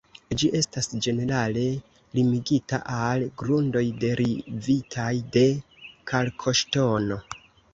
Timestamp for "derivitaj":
4.05-5.11